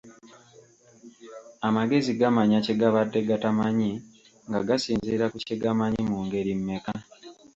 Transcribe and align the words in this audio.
Amagezi 1.67 2.11
gamanya 2.19 2.57
kye 2.65 2.75
gabadde 2.81 3.19
gatamanyi 3.29 3.91
nga 4.47 4.59
gasinziira 4.67 5.25
ku 5.31 5.37
kye 5.45 5.55
gamanyi, 5.63 6.01
mu 6.11 6.17
ngeri 6.25 6.53
mmeka? 6.59 6.91